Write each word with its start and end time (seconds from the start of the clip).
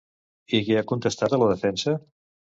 I 0.59 0.61
què 0.69 0.79
ha 0.79 0.83
contestat 0.93 1.37
a 1.39 1.41
la 1.43 1.51
defensa? 1.53 1.97